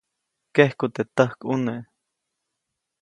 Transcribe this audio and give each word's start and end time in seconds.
Kejku 0.53 0.85
teʼ 0.95 1.07
täjkʼune. 1.15 1.75